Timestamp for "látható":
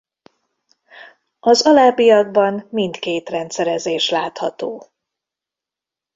4.09-4.87